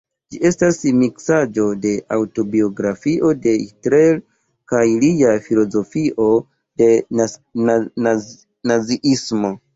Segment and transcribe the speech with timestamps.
[0.33, 4.17] Ĝi estas miksaĵo de aŭtobiografio de Hitler
[4.73, 6.31] kaj lia filozofio
[6.85, 9.55] de naziismo.